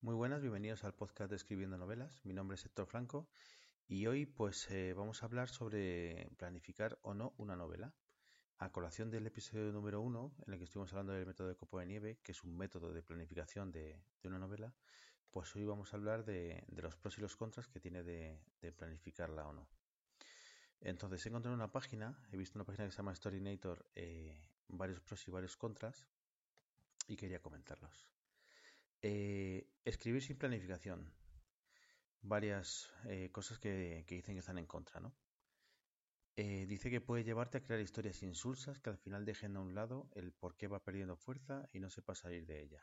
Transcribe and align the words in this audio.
Muy 0.00 0.14
buenas, 0.14 0.40
bienvenidos 0.40 0.84
al 0.84 0.94
podcast 0.94 1.28
de 1.28 1.34
Escribiendo 1.34 1.76
Novelas. 1.76 2.24
Mi 2.24 2.32
nombre 2.32 2.54
es 2.54 2.64
Héctor 2.64 2.86
Franco 2.86 3.28
y 3.88 4.06
hoy 4.06 4.26
pues 4.26 4.70
eh, 4.70 4.94
vamos 4.96 5.20
a 5.20 5.26
hablar 5.26 5.48
sobre 5.48 6.30
planificar 6.38 7.00
o 7.02 7.14
no 7.14 7.34
una 7.36 7.56
novela. 7.56 7.92
A 8.58 8.70
colación 8.70 9.10
del 9.10 9.26
episodio 9.26 9.72
número 9.72 10.00
uno, 10.00 10.32
en 10.46 10.52
el 10.52 10.60
que 10.60 10.66
estuvimos 10.66 10.92
hablando 10.92 11.14
del 11.14 11.26
método 11.26 11.48
de 11.48 11.56
copo 11.56 11.80
de 11.80 11.86
nieve, 11.86 12.20
que 12.22 12.30
es 12.30 12.44
un 12.44 12.56
método 12.56 12.92
de 12.92 13.02
planificación 13.02 13.72
de, 13.72 14.00
una 14.22 14.38
novela, 14.38 14.72
pues 15.32 15.54
hoy 15.56 15.64
vamos 15.64 15.92
a 15.92 15.96
hablar 15.96 16.24
de, 16.24 16.62
los 16.76 16.96
pros 16.96 17.18
y 17.18 17.20
los 17.20 17.34
contras 17.34 17.66
que 17.66 17.80
tiene 17.80 18.04
de, 18.04 18.40
planificarla 18.76 19.48
o 19.48 19.52
no. 19.52 19.68
Entonces 20.80 21.26
he 21.26 21.28
encontrado 21.28 21.56
una 21.56 21.72
página, 21.72 22.16
he 22.30 22.36
visto 22.36 22.56
una 22.56 22.64
página 22.64 22.84
que 22.84 22.92
se 22.92 22.98
llama 22.98 23.16
Storynator, 23.16 23.84
eh, 23.96 24.48
varios 24.68 25.00
pros 25.00 25.26
y 25.26 25.32
varios 25.32 25.56
contras, 25.56 26.06
y 27.08 27.16
quería 27.16 27.42
comentarlos. 27.42 28.08
Eh, 29.02 29.70
escribir 29.84 30.22
sin 30.22 30.36
planificación. 30.36 31.12
Varias 32.20 32.90
eh, 33.06 33.30
cosas 33.30 33.58
que, 33.58 34.04
dicen 34.08 34.34
que 34.34 34.40
están 34.40 34.58
en 34.58 34.66
contra, 34.66 35.00
¿no? 35.00 35.14
Eh, 36.36 36.66
dice 36.66 36.90
que 36.90 37.00
puede 37.00 37.24
llevarte 37.24 37.58
a 37.58 37.62
crear 37.62 37.80
historias 37.80 38.22
insulsas 38.22 38.78
que 38.78 38.90
al 38.90 38.98
final 38.98 39.24
dejen 39.24 39.56
a 39.56 39.60
un 39.60 39.74
lado 39.74 40.08
el 40.14 40.32
por 40.32 40.56
qué 40.56 40.68
va 40.68 40.84
perdiendo 40.84 41.16
fuerza 41.16 41.68
y 41.72 41.80
no 41.80 41.90
sepa 41.90 42.14
salir 42.14 42.46
de 42.46 42.62
ella. 42.62 42.82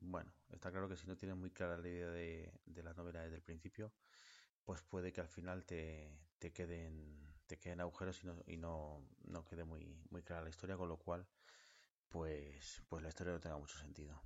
Bueno, 0.00 0.32
está 0.50 0.70
claro 0.70 0.88
que 0.88 0.96
si 0.96 1.06
no 1.06 1.16
tienes 1.16 1.36
muy 1.36 1.50
clara 1.50 1.78
la 1.78 1.88
idea 1.88 2.10
de, 2.10 2.82
la 2.82 2.94
novela 2.94 3.22
desde 3.22 3.36
el 3.36 3.42
principio, 3.42 3.92
pues 4.64 4.82
puede 4.82 5.12
que 5.12 5.20
al 5.20 5.28
final 5.28 5.64
te, 5.64 6.18
queden, 6.54 7.34
te 7.46 7.58
queden 7.58 7.80
agujeros 7.80 8.22
y, 8.22 8.26
no, 8.26 8.42
y 8.46 8.56
no, 8.56 9.44
quede 9.48 9.64
muy, 9.64 9.98
muy 10.10 10.22
clara 10.22 10.42
la 10.42 10.50
historia, 10.50 10.76
con 10.76 10.88
lo 10.88 10.98
cual 10.98 11.26
pues, 12.08 12.82
pues 12.88 13.02
la 13.02 13.08
historia 13.08 13.32
no 13.34 13.40
tenga 13.40 13.58
mucho 13.58 13.78
sentido. 13.78 14.20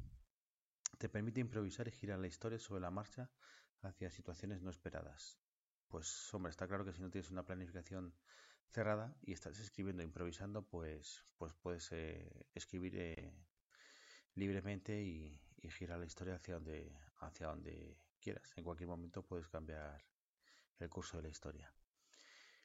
Te 0.99 1.09
permite 1.09 1.41
improvisar 1.41 1.89
y 1.89 1.93
girar 1.93 2.19
la 2.19 2.27
historia 2.27 2.59
sobre 2.59 2.83
la 2.83 2.91
marcha 2.91 3.31
hacia 3.83 4.11
situaciones 4.11 4.63
no 4.63 4.71
esperadas. 4.71 5.39
Pues 5.89 6.33
hombre, 6.35 6.51
está 6.51 6.67
claro 6.69 6.85
que 6.85 6.93
si 6.93 7.01
no 7.01 7.11
tienes 7.11 7.31
una 7.31 7.45
planificación 7.45 8.15
cerrada 8.71 9.17
y 9.23 9.33
estás 9.33 9.59
escribiendo, 9.59 10.03
improvisando, 10.03 10.63
pues, 10.63 11.25
pues 11.37 11.55
puedes 11.55 11.91
eh, 11.93 12.47
escribir 12.55 12.97
eh, 12.97 13.33
libremente 14.35 15.03
y, 15.03 15.41
girar 15.69 15.99
la 15.99 16.07
historia 16.07 16.37
hacia 16.37 16.55
donde, 16.55 16.99
hacia 17.19 17.49
donde 17.49 17.99
quieras. 18.19 18.51
En 18.57 18.65
cualquier 18.65 18.89
momento 18.89 19.23
puedes 19.23 19.47
cambiar 19.49 20.03
el 20.79 20.89
curso 20.89 21.19
de 21.19 21.25
la 21.25 21.29
historia. 21.29 21.73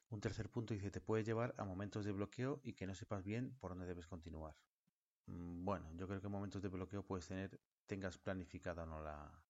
Un 0.10 0.22
tercer 0.22 0.50
punto 0.50 0.74
dice, 0.74 0.92
te 0.92 1.02
puede 1.02 1.24
llevar 1.24 1.54
a 1.58 1.66
momentos 1.66 2.06
de 2.06 2.12
bloqueo 2.12 2.62
y 2.64 2.74
que 2.74 2.88
no 2.88 2.96
sepas 2.96 3.24
bien 3.24 3.56
por 3.60 3.72
dónde 3.72 3.86
debes 3.86 4.08
continuar. 4.08 4.56
Mm, 5.26 5.66
bueno, 5.66 5.92
yo 5.94 6.08
creo 6.08 6.22
que 6.22 6.28
en 6.28 6.32
momentos 6.32 6.62
de 6.62 6.70
bloqueo 6.70 7.04
puedes 7.04 7.28
tener 7.28 7.60
tengas 7.86 8.18
planificada 8.18 8.84
o 8.84 8.86
no 8.86 9.00
la, 9.02 9.46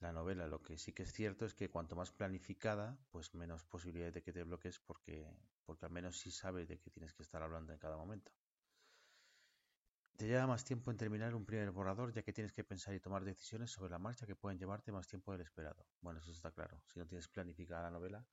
la 0.00 0.12
novela. 0.12 0.46
Lo 0.46 0.62
que 0.62 0.76
sí 0.78 0.92
que 0.92 1.04
es 1.04 1.12
cierto 1.12 1.44
es 1.46 1.54
que 1.54 1.70
cuanto 1.70 1.96
más 1.96 2.12
planificada, 2.12 2.98
pues 3.10 3.34
menos 3.34 3.64
posibilidades 3.64 4.14
de 4.14 4.22
que 4.22 4.32
te 4.32 4.42
bloques 4.44 4.80
porque, 4.80 5.16
porque 5.64 5.86
al 5.86 5.92
menos 5.92 6.18
sí 6.18 6.30
sabes 6.30 6.68
de 6.68 6.78
qué 6.78 6.90
tienes 6.90 7.14
que 7.14 7.22
estar 7.22 7.42
hablando 7.42 7.72
en 7.72 7.78
cada 7.78 7.96
momento. 7.96 8.32
Te 10.16 10.26
lleva 10.26 10.46
más 10.46 10.64
tiempo 10.64 10.90
en 10.90 10.96
terminar 10.96 11.34
un 11.34 11.44
primer 11.44 11.70
borrador 11.70 12.12
ya 12.12 12.22
que 12.22 12.32
tienes 12.32 12.52
que 12.52 12.64
pensar 12.64 12.94
y 12.94 13.00
tomar 13.00 13.24
decisiones 13.24 13.70
sobre 13.70 13.90
la 13.90 13.98
marcha 13.98 14.26
que 14.26 14.36
pueden 14.36 14.58
llevarte 14.58 14.92
más 14.92 15.06
tiempo 15.08 15.32
del 15.32 15.40
esperado. 15.40 15.86
Bueno, 16.00 16.20
eso 16.20 16.30
está 16.30 16.52
claro. 16.52 16.82
Si 16.86 16.98
no 16.98 17.06
tienes 17.06 17.28
planificada 17.28 17.84
la 17.84 17.90
novela, 17.90 18.26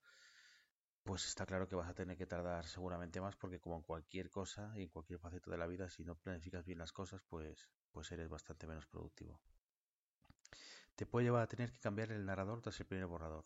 pues 1.03 1.25
está 1.25 1.45
claro 1.45 1.67
que 1.67 1.75
vas 1.75 1.89
a 1.89 1.93
tener 1.93 2.17
que 2.17 2.25
tardar 2.25 2.65
seguramente 2.65 3.21
más 3.21 3.35
porque 3.35 3.59
como 3.59 3.77
en 3.77 3.83
cualquier 3.83 4.29
cosa 4.29 4.71
y 4.75 4.83
en 4.83 4.89
cualquier 4.89 5.19
faceta 5.19 5.51
de 5.51 5.57
la 5.57 5.67
vida, 5.67 5.89
si 5.89 6.03
no 6.03 6.15
planificas 6.15 6.65
bien 6.65 6.79
las 6.79 6.91
cosas, 6.91 7.21
pues, 7.23 7.69
pues 7.91 8.11
eres 8.11 8.29
bastante 8.29 8.67
menos 8.67 8.85
productivo. 8.85 9.39
Te 10.95 11.05
puede 11.05 11.25
llevar 11.25 11.43
a 11.43 11.47
tener 11.47 11.71
que 11.71 11.79
cambiar 11.79 12.11
el 12.11 12.25
narrador 12.25 12.61
tras 12.61 12.79
el 12.79 12.85
primer 12.85 13.07
borrador. 13.07 13.45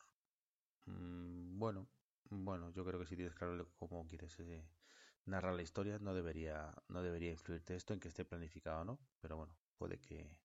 Mm, 0.86 1.60
bueno, 1.60 1.88
bueno, 2.30 2.72
yo 2.72 2.84
creo 2.84 3.00
que 3.00 3.06
si 3.06 3.16
tienes 3.16 3.36
claro 3.36 3.70
cómo 3.78 4.08
quieres 4.08 4.40
eh, 4.40 4.68
narrar 5.26 5.54
la 5.54 5.62
historia, 5.62 6.00
no 6.00 6.14
debería, 6.14 6.74
no 6.90 7.04
debería 7.04 7.32
influirte 7.32 7.76
esto 7.76 7.94
en 7.94 8.00
que 8.00 8.10
esté 8.10 8.26
planificado 8.26 8.82
o 8.82 8.86
no, 8.86 9.00
pero 9.22 9.38
bueno, 9.38 9.56
puede 9.78 10.00
que, 10.00 10.38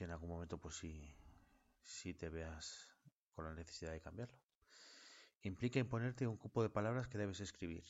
en 0.00 0.10
algún 0.12 0.30
momento 0.30 0.58
pues 0.58 0.76
sí 0.76 2.14
te 2.14 2.28
veas 2.28 2.88
con 3.34 3.44
la 3.44 3.52
necesidad 3.52 3.90
de 3.90 4.00
cambiarlo 4.00 4.47
implica 5.42 5.78
imponerte 5.78 6.26
un 6.26 6.36
cupo 6.36 6.62
de 6.62 6.70
palabras 6.70 7.08
que 7.08 7.18
debes 7.18 7.40
escribir. 7.40 7.84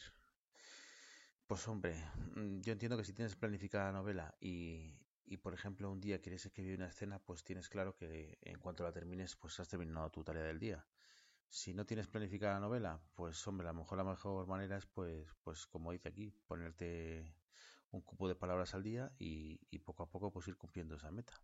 Pues 1.47 1.67
hombre, 1.69 1.97
mm, 2.37 2.61
yo 2.61 2.73
entiendo 2.73 2.97
que 2.97 3.05
si 3.05 3.13
tienes 3.15 3.37
planificada 3.37 3.87
la 3.87 3.99
novela 3.99 4.35
y, 4.41 4.95
por 5.43 5.55
ejemplo 5.55 5.91
un 5.91 6.01
día 6.01 6.21
quieres 6.21 6.45
escribir 6.47 6.77
una 6.77 6.89
escena, 6.89 7.19
pues 7.21 7.45
tienes 7.45 7.69
claro 7.69 7.95
que 7.97 8.39
en 8.43 8.59
cuanto 8.59 8.85
la 8.85 8.93
termines, 8.93 9.37
pues 9.37 9.59
has 9.61 9.69
terminado 9.69 10.11
tu 10.11 10.25
tarea 10.25 10.43
del 10.43 10.59
día. 10.59 10.87
Si 11.49 11.73
no 11.75 11.87
tienes 11.87 12.07
planificada 12.09 12.55
la 12.55 12.61
novela, 12.61 13.01
pues 13.15 13.47
hombre, 13.47 13.69
a 13.69 13.73
lo 13.73 13.79
mejor 13.81 13.99
la 13.99 14.05
mejor 14.05 14.47
manera 14.47 14.77
es 14.77 14.87
pues, 14.87 15.27
pues 15.43 15.67
como 15.67 15.93
dice 15.93 16.09
aquí, 16.09 16.31
ponerte 16.47 17.35
un 17.91 18.03
cupo 18.03 18.29
de 18.29 18.35
palabras 18.35 18.75
al 18.75 18.83
día 18.83 19.13
y, 19.19 19.61
y 19.71 19.79
poco 19.79 20.03
a 20.03 20.11
poco 20.11 20.31
pues 20.31 20.47
ir 20.49 20.57
cumpliendo 20.57 20.97
esa 20.97 21.11
meta. 21.11 21.41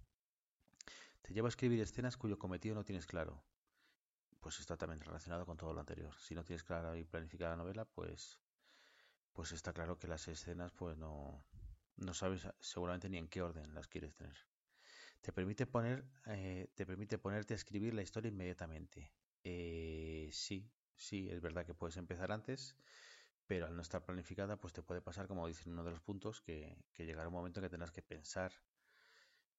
Te 1.22 1.32
lleva 1.32 1.48
a 1.48 1.50
escribir 1.50 1.80
escenas 1.80 2.18
cuyo 2.18 2.38
cometido 2.38 2.74
no 2.74 2.84
tienes 2.84 3.06
claro 3.06 3.42
pues 4.44 4.60
está 4.60 4.76
también 4.76 5.00
relacionado 5.00 5.46
con 5.46 5.56
todo 5.56 5.72
lo 5.72 5.80
anterior. 5.80 6.14
Si 6.20 6.34
no 6.34 6.44
tienes 6.44 6.62
clara 6.62 6.94
y 6.98 7.04
planificada 7.04 7.52
la 7.52 7.62
novela, 7.62 7.86
pues, 7.86 8.38
pues 9.32 9.52
está 9.52 9.72
claro 9.72 9.98
que 9.98 10.06
las 10.06 10.28
escenas, 10.28 10.70
pues 10.72 10.98
no, 10.98 11.46
no 11.96 12.12
sabes 12.12 12.46
seguramente 12.60 13.08
ni 13.08 13.16
en 13.16 13.28
qué 13.28 13.40
orden 13.40 13.72
las 13.72 13.88
quieres 13.88 14.14
tener. 14.14 14.36
Te 15.22 15.32
permite 15.32 15.64
poner, 15.64 16.04
eh, 16.26 16.68
te 16.74 16.84
permite 16.84 17.16
ponerte 17.16 17.54
a 17.54 17.56
escribir 17.56 17.94
la 17.94 18.02
historia 18.02 18.28
inmediatamente. 18.28 19.14
Eh, 19.44 20.28
sí, 20.30 20.70
sí, 20.94 21.30
es 21.30 21.40
verdad 21.40 21.64
que 21.64 21.72
puedes 21.72 21.96
empezar 21.96 22.30
antes, 22.30 22.76
pero 23.46 23.64
al 23.64 23.74
no 23.74 23.80
estar 23.80 24.04
planificada, 24.04 24.58
pues 24.58 24.74
te 24.74 24.82
puede 24.82 25.00
pasar, 25.00 25.26
como 25.26 25.48
dice 25.48 25.62
en 25.64 25.72
uno 25.72 25.84
de 25.84 25.92
los 25.92 26.02
puntos, 26.02 26.42
que, 26.42 26.76
que 26.92 27.06
llegará 27.06 27.28
un 27.28 27.34
momento 27.34 27.60
en 27.60 27.64
que 27.64 27.70
tengas 27.70 27.92
que 27.92 28.02
pensar 28.02 28.52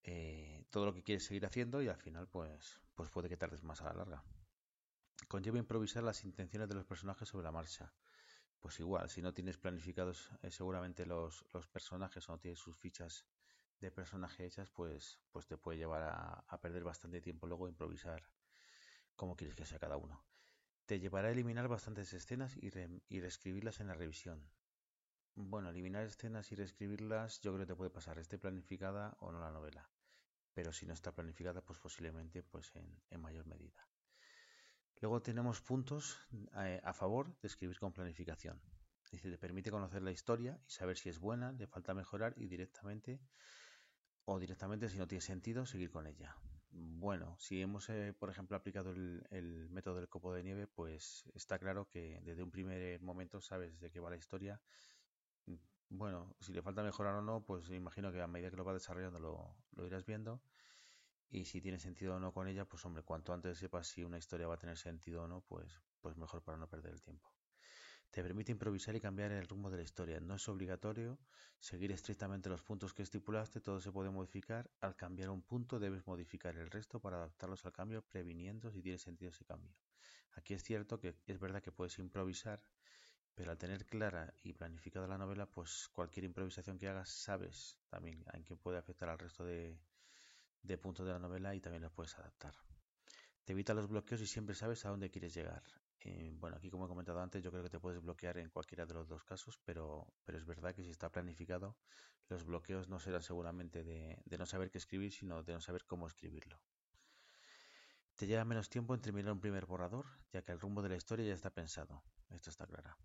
eh, 0.03 0.63
todo 0.69 0.85
lo 0.85 0.94
que 0.94 1.01
quieres 1.01 1.25
seguir 1.25 1.47
haciendo 1.47 1.81
y 1.81 1.88
al 1.88 1.97
final, 1.97 2.28
pues, 2.28 2.79
pues 2.94 3.09
puede 3.09 3.29
que 3.29 3.38
tardes 3.38 3.63
más 3.63 3.81
a 3.81 3.85
la 3.85 3.94
larga. 3.94 4.24
Conlleva 5.27 5.57
improvisar 5.57 6.03
las 6.03 6.23
intenciones 6.23 6.69
de 6.69 6.75
los 6.75 6.85
personajes 6.85 7.29
sobre 7.29 7.45
la 7.45 7.51
marcha. 7.51 7.93
Pues 8.59 8.79
igual, 8.79 9.09
si 9.09 9.21
no 9.21 9.33
tienes 9.33 9.57
planificados 9.57 10.29
eh, 10.41 10.51
seguramente 10.51 11.05
los, 11.05 11.45
personajes 11.71 12.27
o 12.29 12.33
no 12.33 12.39
tienes 12.39 12.59
sus 12.59 12.77
fichas 12.77 13.25
de 13.79 13.91
personaje 13.91 14.45
hechas, 14.45 14.69
pues, 14.69 15.19
pues 15.31 15.47
te 15.47 15.57
puede 15.57 15.77
llevar 15.77 16.03
a, 16.03 16.61
perder 16.61 16.83
bastante 16.83 17.21
tiempo 17.21 17.47
luego 17.47 17.67
improvisar 17.67 18.27
como 19.15 19.35
quieres 19.35 19.55
que 19.55 19.65
sea 19.65 19.79
cada 19.79 19.97
uno. 19.97 20.23
Te 20.85 20.99
llevará 20.99 21.29
a 21.29 21.31
eliminar 21.31 21.67
bastantes 21.67 22.13
escenas 22.13 22.55
y, 22.57 22.71
y 23.07 23.19
reescribirlas 23.19 23.79
en 23.79 23.87
la 23.87 23.95
revisión. 23.95 24.49
Bueno, 25.35 25.69
eliminar 25.69 26.03
escenas 26.05 26.51
y 26.51 26.55
reescribirlas 26.55 27.41
yo 27.41 27.51
creo 27.53 27.65
que 27.65 27.71
te 27.71 27.75
puede 27.75 27.89
pasar, 27.89 28.19
esté 28.19 28.37
planificada 28.37 29.15
o 29.19 29.31
no 29.31 29.39
la 29.39 29.51
novela. 29.51 29.89
Pero 30.53 30.71
si 30.71 30.85
no 30.85 30.93
está 30.93 31.13
planificada, 31.13 31.61
pues 31.61 31.79
posiblemente 31.79 32.43
pues 32.43 32.73
en 32.75 33.21
mayor 33.21 33.45
medida. 33.45 33.87
Luego 35.01 35.22
tenemos 35.22 35.61
puntos 35.61 36.17
eh, 36.57 36.81
a 36.83 36.94
favor 36.94 37.38
de 37.41 37.47
escribir 37.47 37.78
con 37.79 37.91
planificación. 37.91 38.61
Dice, 39.11 39.29
te 39.29 39.38
permite 39.38 39.72
conocer 39.72 40.01
la 40.01 40.11
historia 40.11 40.59
y 40.67 40.72
saber 40.72 40.97
si 40.97 41.09
es 41.09 41.19
buena, 41.19 41.51
le 41.51 41.67
falta 41.67 41.94
mejorar 41.94 42.33
y 42.38 42.47
directamente 42.47 43.19
o 44.25 44.39
directamente 44.39 44.89
si 44.89 44.97
no 44.97 45.07
tiene 45.07 45.22
sentido 45.22 45.66
seguir 45.66 45.91
con 45.91 46.07
ella. 46.07 46.35
Bueno, 46.72 47.38
si 47.39 47.61
hemos, 47.61 47.89
eh, 47.89 48.13
por 48.17 48.29
ejemplo, 48.29 48.57
aplicado 48.57 48.91
el, 48.91 49.69
método 49.69 49.97
del 49.97 50.09
copo 50.09 50.33
de 50.33 50.44
nieve, 50.44 50.67
pues 50.67 51.23
está 51.33 51.59
claro 51.59 51.88
que 51.88 52.19
desde 52.23 52.44
un 52.44 52.51
primer 52.51 53.01
momento 53.01 53.39
sabes 53.39 53.79
de 53.79 53.91
qué 53.91 54.00
va 54.00 54.09
la 54.09 54.17
historia. 54.17 54.59
Bueno, 55.88 56.35
si 56.39 56.51
le 56.51 56.62
falta 56.62 56.83
mejorar 56.83 57.16
o 57.16 57.22
no, 57.22 57.45
pues 57.45 57.69
imagino 57.69 58.12
que 58.12 58.22
a 58.22 58.27
medida 58.27 58.50
que 58.50 58.57
lo 58.57 58.66
va 58.66 58.73
desarrollando 58.73 59.19
lo, 59.19 59.56
lo 59.75 59.85
irás 59.85 60.06
viendo 60.06 60.41
y 61.30 61.45
si 61.45 61.62
tiene 61.62 61.80
sentido 61.80 62.16
o 62.16 62.19
no 62.19 62.33
con 62.33 62.48
ella, 62.48 62.66
pues 62.66 62.86
hombre, 62.86 63.04
cuanto 63.04 63.33
antes 63.33 63.57
sepas 63.57 63.88
si 63.88 64.04
una 64.04 64.18
historia 64.18 64.48
va 64.48 64.56
a 64.56 64.60
tener 64.60 64.77
sentido 64.77 65.24
o 65.24 65.27
no, 65.27 65.42
pues, 65.42 65.81
pues 66.01 66.16
mejor 66.18 66.44
para 66.44 66.57
no 66.57 66.68
perder 66.68 66.94
el 66.94 67.01
tiempo. 67.01 67.33
Te 68.16 68.24
permite 68.24 68.54
improvisar 68.54 68.95
y 68.95 69.01
cambiar 69.01 69.33
el 69.33 69.45
rumbo 69.45 69.69
de 69.69 69.77
la 69.77 69.83
historia. 69.83 70.22
No 70.22 70.36
es 70.36 70.48
obligatorio 70.48 71.19
seguir 71.60 71.92
estrictamente 71.92 72.48
los 72.50 72.62
puntos 72.62 72.94
que 72.94 73.04
estipulaste, 73.04 73.60
todo 73.60 73.81
se 73.81 73.92
puede 73.92 74.10
modificar. 74.10 74.72
Al 74.80 74.95
cambiar 74.95 75.30
un 75.30 75.42
punto 75.42 75.80
debes 75.80 76.07
modificar 76.07 76.56
el 76.56 76.69
resto 76.69 77.01
para 77.01 77.18
adaptarlos 77.18 77.66
al 77.66 77.74
cambio, 77.74 78.04
previniendo 78.04 78.71
si 78.71 78.81
tiene 78.81 79.00
sentido 79.00 79.31
ese 79.31 79.44
cambio. 79.44 79.75
Aquí 80.36 80.54
es 80.54 80.63
cierto 80.63 81.00
que 81.00 81.16
es 81.25 81.39
verdad 81.39 81.62
que 81.62 81.74
puedes 81.74 82.00
improvisar, 82.00 82.62
pero 83.33 83.51
al 83.51 83.57
tener 83.57 83.86
clara 83.86 84.33
y 84.44 84.54
planificada 84.54 85.07
la 85.07 85.18
novela, 85.18 85.45
pues 85.45 85.89
cualquier 85.92 86.24
improvisación 86.24 86.78
que 86.78 86.88
hagas 86.88 87.10
sabes 87.10 87.78
también 87.89 88.24
en 88.31 88.45
qué 88.45 88.56
puede 88.56 88.78
afectar 88.78 89.10
al 89.10 89.19
resto 89.19 89.44
de, 89.44 89.78
de 90.65 90.77
puntos 90.77 91.06
de 91.06 91.13
la 91.13 91.19
novela 91.19 91.53
y 91.56 91.62
también 91.62 91.83
los 91.83 91.91
puedes 91.91 92.17
adaptar. 92.17 92.56
Te 93.44 93.53
evita 93.53 93.73
los 93.73 93.88
bloqueos 93.88 94.21
y 94.21 94.27
siempre 94.27 94.56
sabes 94.56 94.85
a 94.85 94.89
dónde 94.89 95.09
quieres 95.09 95.33
llegar. 95.33 95.63
Eh, 96.01 96.31
bueno, 96.39 96.57
aquí 96.57 96.69
como 96.69 96.85
he 96.85 96.88
comentado 96.88 97.19
antes, 97.19 97.44
yo 97.44 97.51
creo 97.51 97.63
que 97.63 97.69
te 97.69 97.79
puedes 97.79 98.01
bloquear 98.01 98.38
en 98.38 98.50
cualquiera 98.50 98.85
de 98.85 98.94
los 98.94 99.07
dos 99.07 99.23
casos, 99.23 99.59
pero, 99.63 100.07
pero 100.23 100.38
es 100.38 100.45
verdad 100.45 100.73
que 100.73 100.83
si 100.83 100.89
está 100.89 101.12
planificado, 101.12 101.77
los 102.27 102.44
bloqueos 102.44 102.89
no 102.89 103.00
serán 103.00 103.21
seguramente 103.21 103.83
de, 103.83 104.21
de 104.25 104.38
no 104.38 104.45
saber 104.45 104.71
qué 104.71 104.77
escribir, 104.77 105.12
sino 105.12 105.44
de 105.44 105.53
no 105.53 105.62
saber 105.62 105.85
cómo 105.85 106.07
escribirlo. 106.07 106.59
Te 108.15 108.27
lleva 108.27 108.45
menos 108.45 108.69
tiempo 108.69 108.95
en 108.95 109.01
terminar 109.01 109.33
un 109.33 109.41
primer 109.41 109.65
borrador, 109.65 110.06
ya 110.31 110.41
que 110.41 110.51
el 110.51 110.59
rumbo 110.59 110.81
de 110.81 110.89
la 110.89 110.95
historia 110.95 111.25
ya 111.25 111.33
está 111.33 111.50
pensado. 111.50 112.03
Esto 112.29 112.50
está 112.50 112.65
claro. 112.65 112.95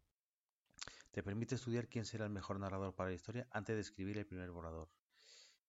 Te 1.11 1.23
permite 1.23 1.57
estudiar 1.57 1.89
quién 1.89 2.05
será 2.05 2.25
el 2.25 2.31
mejor 2.31 2.61
narrador 2.61 2.95
para 2.95 3.11
la 3.11 3.17
historia 3.17 3.49
antes 3.51 3.75
de 3.75 3.81
escribir 3.81 4.17
el 4.19 4.27
primer 4.27 4.51
borrador. 4.53 4.89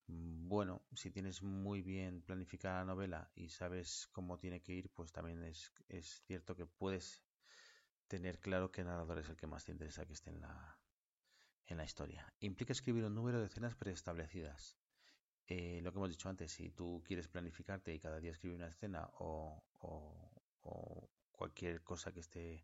Mm, 0.08 0.48
bueno, 0.48 0.82
si 0.94 1.12
tienes 1.12 1.42
muy 1.42 1.82
bien 1.82 2.22
planificada 2.22 2.80
la 2.80 2.86
novela 2.86 3.32
y 3.36 3.50
sabes 3.50 4.08
cómo 4.12 4.38
tiene 4.40 4.62
que 4.62 4.74
ir, 4.74 4.90
pues 4.92 5.12
también 5.12 5.44
es, 5.44 5.72
cierto 6.26 6.56
que 6.56 6.66
puedes 6.66 7.24
tener 8.08 8.40
claro 8.40 8.72
qué 8.72 8.84
narrador 8.84 9.20
es 9.20 9.30
el 9.30 9.38
que 9.38 9.48
más 9.48 9.66
te 9.66 9.72
interesa 9.72 10.06
que 10.06 10.14
esté 10.14 10.32
en 10.32 10.42
la, 10.42 10.80
en 11.68 11.78
la 11.78 11.86
historia. 11.86 12.34
Implica 12.40 12.74
escribir 12.74 13.06
un 13.06 13.16
número 13.16 13.40
de 13.40 13.46
escenas 13.46 13.76
preestablecidas. 13.76 14.78
Eh, 15.48 15.82
lo 15.82 15.92
que 15.92 15.98
hemos 15.98 16.10
dicho 16.10 16.30
antes, 16.30 16.52
si 16.52 16.70
tú 16.72 17.04
quieres 17.06 17.28
planificarte 17.28 17.94
y 17.94 18.00
cada 18.00 18.20
día 18.20 18.32
escribir 18.32 18.58
una 18.58 18.68
escena 18.68 19.10
o, 19.20 19.64
cualquier 21.32 21.82
cosa 21.84 22.12
que 22.12 22.20
esté 22.20 22.64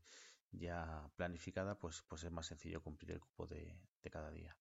ya 0.51 1.10
planificada, 1.16 1.78
pues, 1.80 2.04
pues 2.07 2.24
es 2.24 2.31
más 2.31 2.45
sencillo 2.45 2.81
cumplir 2.81 3.12
el 3.12 3.19
cupo 3.19 3.48
de, 3.48 3.75
cada 4.12 4.31
día. 4.31 4.56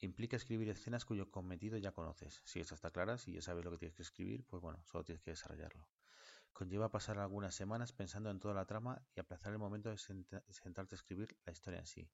Implica 0.00 0.36
escribir 0.36 0.68
escenas 0.68 1.04
cuyo 1.04 1.30
cometido 1.30 1.76
ya 1.76 1.92
conoces. 1.92 2.42
Si 2.44 2.60
esta 2.60 2.74
está 2.74 2.90
clara, 2.90 3.18
si 3.18 3.32
ya 3.32 3.42
sabes 3.42 3.64
lo 3.64 3.70
que 3.72 3.78
tienes 3.78 3.96
que 3.96 4.02
escribir, 4.02 4.44
pues 4.44 4.62
bueno, 4.62 4.80
solo 4.84 5.04
tienes 5.04 5.22
que 5.22 5.32
desarrollarlo. 5.32 5.88
Conlleva 6.52 6.90
pasar 6.90 7.18
algunas 7.18 7.54
semanas 7.54 7.92
pensando 7.92 8.30
en 8.30 8.38
toda 8.40 8.54
la 8.54 8.64
trama 8.64 9.02
y 9.14 9.20
aplazar 9.20 9.52
el 9.52 9.58
momento 9.58 9.90
de 9.90 9.98
sentarte 9.98 10.94
a 10.94 10.98
escribir 10.98 11.36
la 11.44 11.52
historia 11.52 11.80
en 11.80 11.86
sí. 11.86 12.08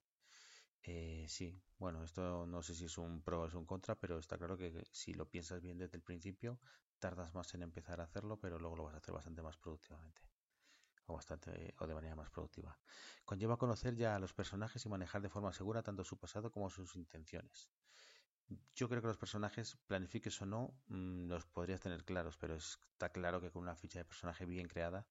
Eh, 0.83 1.25
sí, 1.27 1.59
bueno, 1.79 2.03
esto 2.03 2.45
no 2.45 2.61
sé 2.61 2.75
si 2.75 2.85
es 2.85 2.97
un 2.97 3.21
pro 3.21 3.41
o 3.41 3.47
es 3.47 3.53
un 3.55 3.65
contra, 3.65 3.95
pero 3.95 4.19
está 4.19 4.37
claro 4.37 4.57
que 4.57 4.85
si 4.91 5.13
lo 5.13 5.29
piensas 5.29 5.61
bien 5.61 5.77
desde 5.77 5.97
el 5.97 6.03
principio, 6.03 6.59
tardas 6.99 7.33
más 7.33 7.53
en 7.55 7.63
empezar 7.63 8.01
a 8.01 8.05
hacerlo, 8.05 8.39
pero 8.39 8.59
luego 8.59 8.75
lo 8.75 8.83
vas 8.85 8.95
a 8.95 8.97
hacer 8.97 9.13
bastante 9.13 9.41
más 9.41 9.57
productivamente. 9.57 10.21
O, 11.07 11.13
bastante, 11.13 11.75
o 11.79 11.87
de 11.87 11.93
manera 11.93 12.15
más 12.15 12.29
productiva. 12.29 12.77
Conlleva 13.25 13.57
conocer 13.57 13.95
ya 13.95 14.15
a 14.15 14.19
los 14.19 14.33
personajes 14.33 14.85
y 14.85 14.89
manejar 14.89 15.21
de 15.21 15.29
forma 15.29 15.53
segura 15.53 15.83
tanto 15.83 16.03
su 16.03 16.17
pasado 16.17 16.51
como 16.51 16.69
sus 16.69 16.95
intenciones. 16.95 17.69
Yo 18.75 18.89
creo 18.89 19.01
que 19.01 19.07
los 19.07 19.17
personajes, 19.17 19.77
planifiques 19.87 20.41
o 20.41 20.45
no, 20.45 20.73
mm, 20.87 21.27
los 21.27 21.45
podrías 21.45 21.81
tener 21.81 22.03
claros, 22.03 22.37
pero 22.37 22.55
está 22.55 23.09
claro 23.09 23.41
que 23.41 23.51
con 23.51 23.63
una 23.63 23.75
ficha 23.75 23.99
de 23.99 24.05
personaje 24.05 24.45
bien 24.45 24.67
creada, 24.67 25.07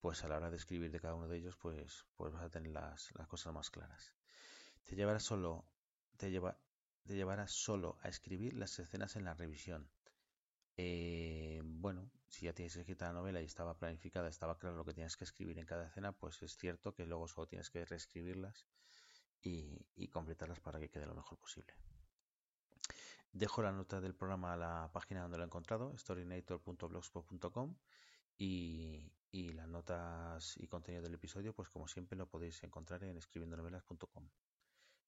pues 0.00 0.24
a 0.24 0.28
la 0.28 0.36
hora 0.36 0.50
de 0.50 0.56
escribir 0.56 0.90
de 0.90 1.00
cada 1.00 1.14
uno 1.14 1.28
de 1.28 1.38
ellos, 1.38 1.56
pues, 1.56 2.06
pues 2.16 2.32
vas 2.32 2.44
a 2.44 2.50
tener 2.50 2.72
las, 2.72 3.12
las 3.14 3.26
cosas 3.28 3.52
más 3.52 3.70
claras. 3.70 4.14
Te 4.84 4.96
llevará 4.96 5.20
solo, 5.20 5.66
te 6.16 6.30
lleva, 6.30 6.58
te 7.04 7.14
llevará 7.14 7.46
solo 7.48 7.98
a 8.02 8.08
escribir 8.08 8.54
las 8.54 8.78
escenas 8.78 9.16
en 9.16 9.24
la 9.24 9.34
revisión. 9.34 9.90
Eh, 10.76 11.60
bueno, 11.64 12.10
si 12.28 12.46
ya 12.46 12.52
tienes 12.52 12.76
escrita 12.76 13.06
la 13.06 13.14
novela 13.14 13.40
y 13.40 13.44
estaba 13.44 13.78
planificada, 13.78 14.28
estaba 14.28 14.58
claro 14.58 14.76
lo 14.76 14.84
que 14.84 14.92
tienes 14.92 15.16
que 15.16 15.24
escribir 15.24 15.58
en 15.58 15.66
cada 15.66 15.86
escena, 15.86 16.12
pues 16.12 16.42
es 16.42 16.56
cierto 16.56 16.94
que 16.94 17.06
luego 17.06 17.28
solo 17.28 17.46
tienes 17.46 17.70
que 17.70 17.84
reescribirlas 17.84 18.66
y, 19.42 20.08
completarlas 20.08 20.60
para 20.60 20.80
que 20.80 20.88
quede 20.88 21.06
lo 21.06 21.14
mejor 21.14 21.38
posible. 21.38 21.74
Dejo 23.32 23.62
la 23.62 23.72
nota 23.72 24.00
del 24.00 24.14
programa 24.14 24.54
a 24.54 24.56
la 24.56 24.90
página 24.92 25.22
donde 25.22 25.36
lo 25.36 25.44
he 25.44 25.46
encontrado, 25.46 25.96
storynator.blogspot.com 25.96 27.76
y, 28.38 29.12
y 29.30 29.52
las 29.52 29.68
notas 29.68 30.56
y 30.56 30.66
contenido 30.66 31.02
del 31.02 31.14
episodio, 31.14 31.54
pues 31.54 31.68
como 31.68 31.86
siempre 31.86 32.16
lo 32.16 32.28
podéis 32.28 32.62
encontrar 32.62 33.04
en 33.04 33.16
escribiendonovelas.com. 33.16 34.28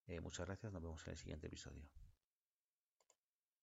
Eh, 0.07 0.21
muchas 0.21 0.45
gracias, 0.47 0.71
nos 0.71 0.81
vemos 0.81 1.05
en 1.05 1.11
el 1.11 1.17
siguiente 1.17 1.47
episodio. 1.47 2.08